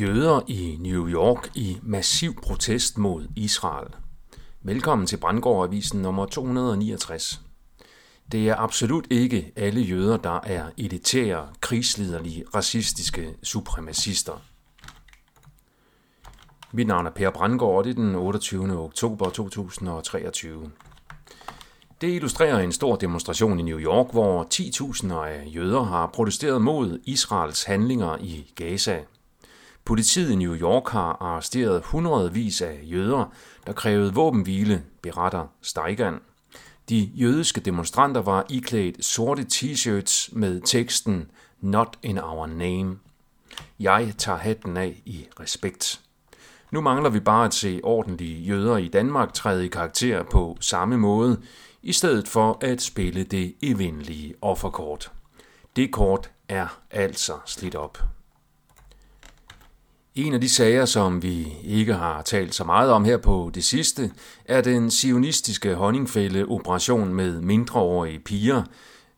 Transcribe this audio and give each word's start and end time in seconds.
Jøder 0.00 0.40
i 0.46 0.76
New 0.80 1.08
York 1.08 1.50
i 1.54 1.78
massiv 1.82 2.34
protest 2.42 2.98
mod 2.98 3.26
Israel. 3.36 3.88
Velkommen 4.62 5.06
til 5.06 5.16
Brandgård-avisen 5.16 6.02
nummer 6.02 6.26
269. 6.26 7.40
Det 8.32 8.48
er 8.48 8.56
absolut 8.56 9.06
ikke 9.10 9.52
alle 9.56 9.80
jøder, 9.80 10.16
der 10.16 10.40
er 10.40 10.64
elitære, 10.78 11.48
krigsliderlige, 11.60 12.44
racistiske 12.54 13.34
supremacister. 13.42 14.42
Mit 16.72 16.86
navn 16.86 17.06
er 17.06 17.10
Per 17.10 17.30
Brandgård, 17.30 17.78
og 17.78 17.84
det 17.84 17.90
er 17.90 17.94
den 17.94 18.14
28. 18.14 18.78
oktober 18.78 19.30
2023. 19.30 20.70
Det 22.00 22.14
illustrerer 22.14 22.58
en 22.58 22.72
stor 22.72 22.96
demonstration 22.96 23.60
i 23.60 23.62
New 23.62 23.78
York, 23.78 24.12
hvor 24.12 24.48
10.000 24.54 25.14
af 25.14 25.44
jøder 25.54 25.82
har 25.82 26.06
protesteret 26.06 26.62
mod 26.62 26.98
Israels 27.04 27.64
handlinger 27.64 28.16
i 28.20 28.52
Gaza– 28.54 29.00
Politiet 29.84 30.30
i 30.30 30.34
New 30.34 30.54
York 30.54 30.88
har 30.88 31.16
arresteret 31.20 31.82
hundredvis 31.84 32.62
af 32.62 32.80
jøder, 32.82 33.32
der 33.66 33.72
krævede 33.72 34.14
våbenhvile, 34.14 34.82
beretter 35.02 35.46
Steigan. 35.62 36.20
De 36.88 37.10
jødiske 37.14 37.60
demonstranter 37.60 38.22
var 38.22 38.46
iklædt 38.48 39.04
sorte 39.04 39.46
t-shirts 39.52 40.38
med 40.38 40.60
teksten 40.64 41.30
Not 41.60 41.98
in 42.02 42.18
our 42.18 42.46
name. 42.46 42.98
Jeg 43.80 44.14
tager 44.18 44.38
hatten 44.38 44.76
af 44.76 45.02
i 45.04 45.26
respekt. 45.40 46.00
Nu 46.70 46.80
mangler 46.80 47.10
vi 47.10 47.20
bare 47.20 47.44
at 47.44 47.54
se 47.54 47.80
ordentlige 47.82 48.42
jøder 48.42 48.76
i 48.76 48.88
Danmark 48.88 49.34
træde 49.34 49.64
i 49.64 49.68
karakter 49.68 50.22
på 50.22 50.56
samme 50.60 50.98
måde, 50.98 51.40
i 51.82 51.92
stedet 51.92 52.28
for 52.28 52.58
at 52.60 52.82
spille 52.82 53.24
det 53.24 53.54
evindelige 53.62 54.34
offerkort. 54.42 55.12
Det 55.76 55.92
kort 55.92 56.30
er 56.48 56.80
altså 56.90 57.32
slidt 57.46 57.74
op. 57.74 57.98
En 60.14 60.34
af 60.34 60.40
de 60.40 60.48
sager, 60.48 60.84
som 60.84 61.22
vi 61.22 61.52
ikke 61.64 61.94
har 61.94 62.22
talt 62.22 62.54
så 62.54 62.64
meget 62.64 62.90
om 62.90 63.04
her 63.04 63.16
på 63.16 63.50
det 63.54 63.64
sidste, 63.64 64.12
er 64.44 64.60
den 64.60 64.90
sionistiske 64.90 65.74
honningfælde-operation 65.74 67.14
med 67.14 67.40
mindreårige 67.40 68.18
piger, 68.18 68.62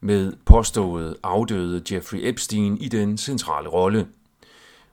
med 0.00 0.32
påstået 0.44 1.16
afdøde 1.22 1.94
Jeffrey 1.94 2.18
Epstein 2.22 2.76
i 2.78 2.88
den 2.88 3.18
centrale 3.18 3.68
rolle. 3.68 4.06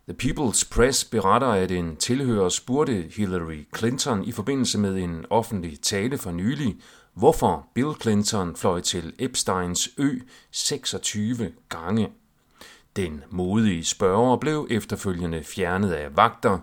The 0.09 0.17
People's 0.23 0.69
Press 0.71 1.05
beretter, 1.05 1.47
at 1.47 1.71
en 1.71 1.95
tilhører 1.95 2.49
spurgte 2.49 3.05
Hillary 3.15 3.67
Clinton 3.77 4.23
i 4.23 4.31
forbindelse 4.31 4.77
med 4.77 4.95
en 4.95 5.25
offentlig 5.29 5.81
tale 5.81 6.17
for 6.17 6.31
nylig, 6.31 6.75
hvorfor 7.13 7.67
Bill 7.75 7.93
Clinton 8.01 8.55
fløj 8.55 8.81
til 8.81 9.13
Epsteins 9.19 9.89
ø 9.97 10.19
26 10.51 11.51
gange. 11.69 12.09
Den 12.99 13.23
modige 13.29 13.85
spørger 13.85 14.37
blev 14.37 14.67
efterfølgende 14.69 15.43
fjernet 15.43 15.91
af 15.91 16.17
vagter, 16.17 16.59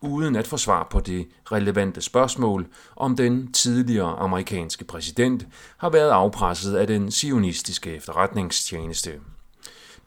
uden 0.00 0.36
at 0.36 0.46
få 0.46 0.56
svar 0.56 0.86
på 0.90 1.00
det 1.00 1.28
relevante 1.52 2.00
spørgsmål, 2.00 2.66
om 2.96 3.16
den 3.16 3.52
tidligere 3.52 4.18
amerikanske 4.18 4.84
præsident 4.84 5.46
har 5.78 5.90
været 5.90 6.10
afpresset 6.10 6.76
af 6.76 6.86
den 6.86 7.10
sionistiske 7.10 7.94
efterretningstjeneste. 7.94 9.12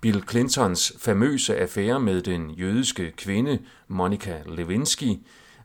Bill 0.01 0.23
Clintons 0.29 0.93
famøse 0.99 1.57
affære 1.57 1.99
med 1.99 2.21
den 2.21 2.51
jødiske 2.51 3.11
kvinde 3.11 3.59
Monica 3.87 4.41
Lewinsky 4.45 5.17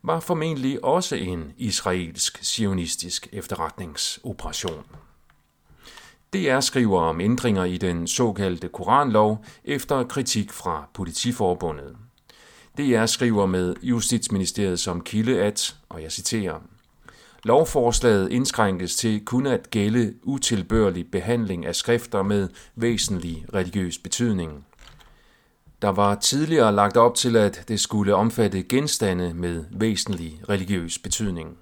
var 0.02 0.20
formentlig 0.20 0.84
også 0.84 1.16
en 1.16 1.52
israelsk 1.56 2.38
sionistisk 2.42 3.28
efterretningsoperation. 3.32 4.84
DR 6.32 6.60
skriver 6.60 7.00
om 7.00 7.20
ændringer 7.20 7.64
i 7.64 7.76
den 7.76 8.06
såkaldte 8.06 8.68
Koranlov 8.68 9.44
efter 9.64 10.04
kritik 10.04 10.52
fra 10.52 10.88
Politiforbundet. 10.94 11.96
DR 12.78 13.06
skriver 13.06 13.46
med 13.46 13.74
Justitsministeriet 13.82 14.80
som 14.80 15.00
kilde 15.00 15.42
at, 15.42 15.76
og 15.88 16.02
jeg 16.02 16.12
citerer, 16.12 16.60
Lovforslaget 17.44 18.32
indskrænkes 18.32 18.96
til 18.96 19.24
kun 19.24 19.46
at 19.46 19.70
gælde 19.70 20.14
utilbørlig 20.22 21.10
behandling 21.10 21.66
af 21.66 21.74
skrifter 21.74 22.22
med 22.22 22.48
væsentlig 22.74 23.46
religiøs 23.54 23.98
betydning. 23.98 24.66
Der 25.82 25.88
var 25.88 26.14
tidligere 26.14 26.74
lagt 26.74 26.96
op 26.96 27.14
til, 27.14 27.36
at 27.36 27.64
det 27.68 27.80
skulle 27.80 28.14
omfatte 28.14 28.62
genstande 28.62 29.34
med 29.34 29.64
væsentlig 29.70 30.40
religiøs 30.48 30.98
betydning. 30.98 31.58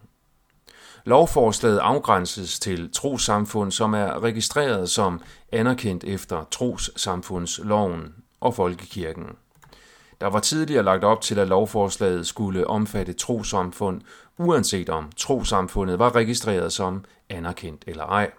Lovforslaget 1.07 1.79
afgrænses 1.79 2.61
til 2.61 2.91
trosamfund, 2.93 3.73
som 3.73 3.95
er 3.95 4.23
registreret 4.23 4.91
som 4.91 5.21
anerkendt 5.53 6.05
efter 6.05 6.45
trossamfundsloven 6.51 8.15
og 8.41 8.55
folkekirken. 8.55 9.25
Der 10.21 10.27
var 10.27 10.41
tidligere 10.41 10.83
lagt 10.83 11.05
op 11.05 11.21
til, 11.21 11.39
at 11.39 11.49
lovforslaget 11.49 12.27
skulle 12.27 12.67
omfatte 12.67 13.13
trosamfund, 13.13 14.01
uanset 14.39 14.89
om 14.89 15.11
trosamfundet 15.17 15.99
var 15.99 16.15
registreret 16.15 16.73
som 16.73 17.05
anerkendt 17.29 17.85
eller 17.87 18.05
ej. 18.05 18.31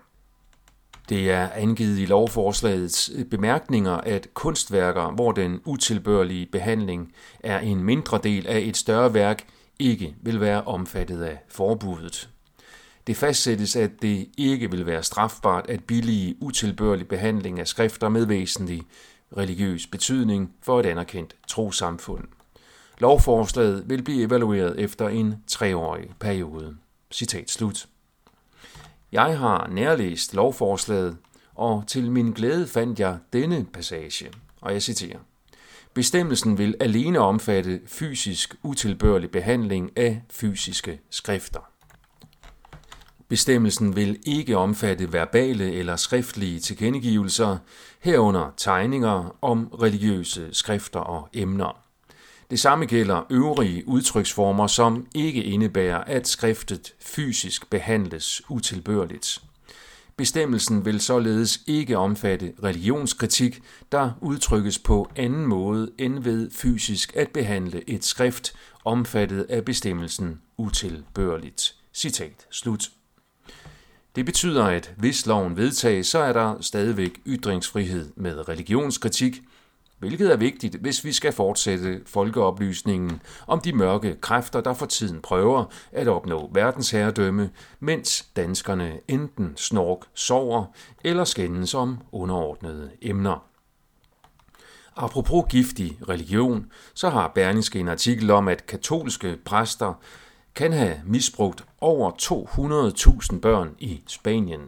Det 1.09 1.31
er 1.31 1.49
angivet 1.53 1.99
i 1.99 2.05
lovforslagets 2.05 3.11
bemærkninger, 3.31 3.93
at 3.93 4.27
kunstværker, 4.33 5.11
hvor 5.11 5.31
den 5.31 5.61
utilbørlige 5.65 6.45
behandling 6.45 7.13
er 7.39 7.59
en 7.59 7.83
mindre 7.83 8.19
del 8.23 8.47
af 8.47 8.59
et 8.59 8.77
større 8.77 9.13
værk, 9.13 9.47
ikke 9.79 10.15
vil 10.21 10.41
være 10.41 10.63
omfattet 10.63 11.23
af 11.23 11.39
forbuddet. 11.49 12.29
Det 13.07 13.17
fastsættes, 13.17 13.75
at 13.75 13.91
det 14.01 14.29
ikke 14.37 14.71
vil 14.71 14.85
være 14.85 15.03
strafbart 15.03 15.69
at 15.69 15.83
billige 15.83 16.35
utilbørlig 16.41 17.07
behandling 17.07 17.59
af 17.59 17.67
skrifter 17.67 18.09
med 18.09 18.25
væsentlig 18.25 18.83
religiøs 19.37 19.87
betydning 19.87 20.53
for 20.61 20.79
et 20.79 20.85
anerkendt 20.85 21.35
trosamfund. 21.47 22.23
Lovforslaget 22.99 23.89
vil 23.89 24.03
blive 24.03 24.23
evalueret 24.23 24.79
efter 24.79 25.07
en 25.07 25.35
treårig 25.47 26.09
periode. 26.19 26.77
Citat 27.11 27.51
slut. 27.51 27.87
Jeg 29.11 29.39
har 29.39 29.67
nærlæst 29.67 30.33
lovforslaget, 30.33 31.17
og 31.55 31.83
til 31.87 32.11
min 32.11 32.31
glæde 32.31 32.67
fandt 32.67 32.99
jeg 32.99 33.17
denne 33.33 33.65
passage, 33.73 34.31
og 34.61 34.73
jeg 34.73 34.81
citerer. 34.81 35.19
Bestemmelsen 35.93 36.57
vil 36.57 36.75
alene 36.79 37.19
omfatte 37.19 37.81
fysisk 37.85 38.55
utilbørlig 38.63 39.31
behandling 39.31 39.97
af 39.97 40.21
fysiske 40.29 40.99
skrifter. 41.09 41.76
Bestemmelsen 43.29 43.95
vil 43.95 44.19
ikke 44.25 44.57
omfatte 44.57 45.13
verbale 45.13 45.71
eller 45.71 45.95
skriftlige 45.95 46.59
tilkendegivelser, 46.59 47.57
herunder 47.99 48.53
tegninger 48.57 49.37
om 49.41 49.67
religiøse 49.67 50.49
skrifter 50.51 50.99
og 50.99 51.29
emner. 51.33 51.83
Det 52.49 52.59
samme 52.59 52.85
gælder 52.85 53.23
øvrige 53.29 53.87
udtryksformer, 53.87 54.67
som 54.67 55.07
ikke 55.15 55.43
indebærer, 55.43 55.97
at 55.97 56.27
skriftet 56.27 56.93
fysisk 56.99 57.69
behandles 57.69 58.41
utilbørligt. 58.49 59.41
Bestemmelsen 60.17 60.85
vil 60.85 61.01
således 61.01 61.59
ikke 61.67 61.97
omfatte 61.97 62.53
religionskritik, 62.63 63.61
der 63.91 64.11
udtrykkes 64.21 64.79
på 64.79 65.11
anden 65.15 65.45
måde 65.45 65.91
end 65.97 66.19
ved 66.19 66.51
fysisk 66.51 67.15
at 67.15 67.29
behandle 67.29 67.89
et 67.89 68.05
skrift 68.05 68.53
omfattet 68.85 69.45
af 69.49 69.65
bestemmelsen 69.65 70.41
utilbørligt. 70.57 71.75
Citat 71.93 72.47
slut. 72.51 72.89
Det 74.15 74.25
betyder, 74.25 74.63
at 74.65 74.93
hvis 74.97 75.25
loven 75.25 75.57
vedtages, 75.57 76.07
så 76.07 76.19
er 76.19 76.33
der 76.33 76.55
stadigvæk 76.61 77.19
ytringsfrihed 77.27 78.11
med 78.15 78.49
religionskritik, 78.49 79.41
hvilket 79.99 80.31
er 80.31 80.37
vigtigt, 80.37 80.75
hvis 80.75 81.03
vi 81.03 81.11
skal 81.11 81.33
fortsætte 81.33 82.01
folkeoplysningen 82.05 83.21
om 83.47 83.61
de 83.61 83.73
mørke 83.73 84.15
kræfter, 84.21 84.61
der 84.61 84.73
for 84.73 84.85
tiden 84.85 85.21
prøver 85.21 85.65
at 85.91 86.07
opnå 86.07 86.49
verdensherredømme, 86.53 87.49
mens 87.79 88.25
danskerne 88.35 88.99
enten 89.07 89.53
snork 89.55 89.99
sover 90.13 90.65
eller 91.03 91.23
skændes 91.23 91.73
om 91.73 91.97
underordnede 92.11 92.91
emner. 93.01 93.45
Apropos 94.95 95.45
giftig 95.49 95.99
religion, 96.09 96.71
så 96.93 97.09
har 97.09 97.31
Berlingske 97.35 97.79
en 97.79 97.87
artikel 97.87 98.31
om, 98.31 98.47
at 98.47 98.65
katolske 98.65 99.37
præster 99.45 99.93
kan 100.57 100.73
have 100.73 101.01
misbrugt 101.05 101.65
over 101.81 102.11
200.000 103.31 103.39
børn 103.39 103.75
i 103.79 104.01
Spanien. 104.07 104.61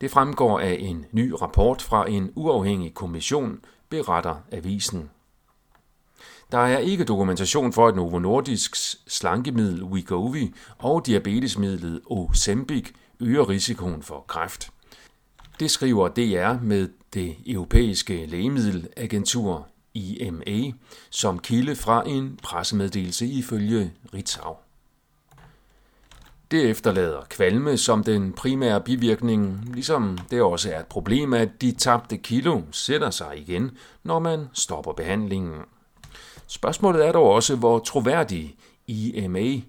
Det 0.00 0.10
fremgår 0.10 0.60
af 0.60 0.76
en 0.80 1.06
ny 1.12 1.32
rapport 1.42 1.82
fra 1.82 2.10
en 2.10 2.32
uafhængig 2.34 2.94
kommission, 2.94 3.60
beretter 3.88 4.34
avisen. 4.52 5.10
Der 6.52 6.58
er 6.58 6.78
ikke 6.78 7.04
dokumentation 7.04 7.72
for, 7.72 7.88
at 7.88 7.96
Novo 7.96 8.18
Nordisks 8.18 9.00
slankemiddel 9.06 9.84
Wegovy 9.84 10.54
og 10.78 11.06
diabetesmidlet 11.06 12.00
Ozempic 12.06 12.92
øger 13.20 13.48
risikoen 13.48 14.02
for 14.02 14.24
kræft. 14.28 14.70
Det 15.60 15.70
skriver 15.70 16.08
DR 16.08 16.62
med 16.62 16.88
det 17.14 17.36
europæiske 17.46 18.26
lægemiddelagentur 18.26 19.68
IMA 19.94 20.72
som 21.10 21.38
kilde 21.38 21.76
fra 21.76 22.08
en 22.08 22.38
pressemeddelelse 22.42 23.26
ifølge 23.26 23.92
Ritzau. 24.14 24.56
Det 26.50 26.70
efterlader 26.70 27.20
kvalme 27.30 27.76
som 27.76 28.04
den 28.04 28.32
primære 28.32 28.80
bivirkning, 28.80 29.70
ligesom 29.74 30.18
det 30.30 30.42
også 30.42 30.72
er 30.72 30.80
et 30.80 30.86
problem, 30.86 31.32
at 31.32 31.48
de 31.60 31.72
tabte 31.72 32.16
kilo 32.16 32.60
sætter 32.70 33.10
sig 33.10 33.32
igen, 33.36 33.70
når 34.02 34.18
man 34.18 34.46
stopper 34.52 34.92
behandlingen. 34.92 35.54
Spørgsmålet 36.46 37.06
er 37.06 37.12
dog 37.12 37.30
også, 37.30 37.56
hvor 37.56 37.78
troværdig 37.78 38.56
EMA, 38.88 39.60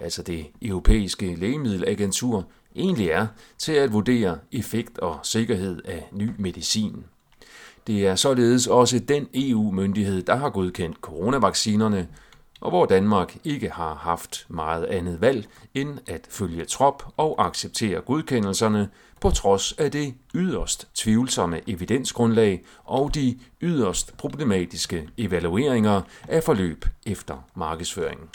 altså 0.00 0.22
det 0.22 0.46
europæiske 0.62 1.34
lægemiddelagentur, 1.34 2.46
egentlig 2.76 3.08
er 3.08 3.26
til 3.58 3.72
at 3.72 3.92
vurdere 3.92 4.38
effekt 4.52 4.98
og 4.98 5.18
sikkerhed 5.22 5.82
af 5.84 6.08
ny 6.12 6.30
medicin. 6.38 7.04
Det 7.86 8.06
er 8.06 8.14
således 8.14 8.66
også 8.66 8.98
den 8.98 9.28
EU-myndighed, 9.34 10.22
der 10.22 10.34
har 10.34 10.50
godkendt 10.50 10.96
coronavaccinerne, 11.00 12.08
og 12.64 12.70
hvor 12.70 12.86
Danmark 12.86 13.36
ikke 13.44 13.70
har 13.70 13.94
haft 13.94 14.46
meget 14.48 14.84
andet 14.84 15.20
valg 15.20 15.48
end 15.74 15.98
at 16.06 16.26
følge 16.30 16.64
trop 16.64 17.02
og 17.16 17.46
acceptere 17.46 18.00
godkendelserne 18.00 18.88
på 19.20 19.30
trods 19.30 19.72
af 19.72 19.90
det 19.90 20.14
yderst 20.34 20.88
tvivlsomme 20.94 21.60
evidensgrundlag 21.66 22.64
og 22.84 23.14
de 23.14 23.38
yderst 23.62 24.16
problematiske 24.16 25.08
evalueringer 25.18 26.02
af 26.28 26.44
forløb 26.44 26.84
efter 27.06 27.36
markedsføringen. 27.54 28.28